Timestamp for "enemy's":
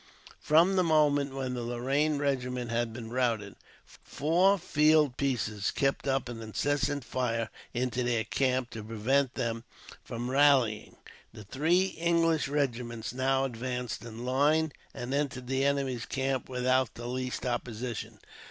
15.63-16.07